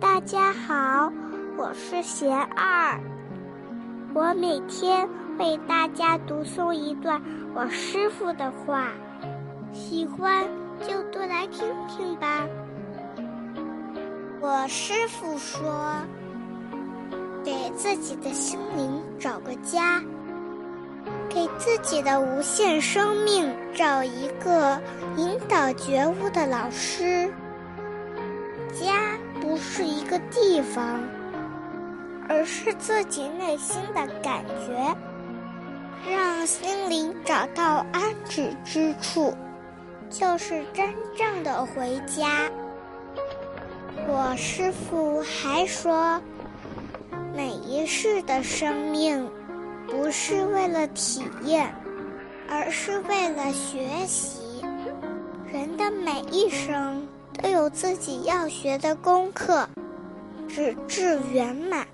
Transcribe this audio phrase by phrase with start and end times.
[0.00, 1.12] 大家好，
[1.56, 3.00] 我是贤二，
[4.14, 5.08] 我每天
[5.38, 7.20] 为大家读诵一段
[7.54, 8.88] 我师傅的话，
[9.72, 10.46] 喜欢
[10.86, 12.46] 就多来听听吧。
[14.40, 15.94] 我师傅说，
[17.44, 20.02] 给自己的心灵找个家。
[21.30, 24.78] 给自己的无限生命找一个
[25.16, 27.32] 引导觉悟的老师。
[30.08, 31.00] 个地方，
[32.28, 34.96] 而是自己内心的感觉。
[36.10, 39.34] 让心灵找到安止之处，
[40.08, 42.50] 就是真正的回家。
[44.06, 46.20] 我师父还说，
[47.36, 49.28] 每一世的生命。
[49.90, 51.74] 不是为了体验，
[52.46, 54.62] 而是为了学习。
[55.50, 57.08] 人的每一生
[57.42, 59.66] 都有自己要学的功课，
[60.48, 61.86] 直至圆满。